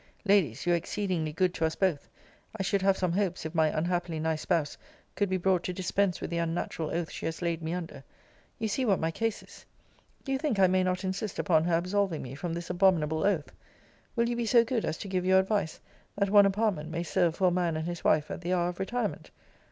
[0.25, 2.09] Ladies, you are exceedingly good to us both.
[2.59, 4.75] I should have some hopes, if my unhappily nice spouse
[5.13, 8.03] could be brought to dispense with the unnatural oath she has laid me under.
[8.57, 9.63] You see what my case is.
[10.23, 13.51] Do you think I may not insist upon her absolving me from this abominable oath?
[14.15, 15.79] Will you be so good as to give your advice,
[16.17, 18.79] that one apartment may serve for a man and his wife at the hour of
[18.79, 19.29] retirement?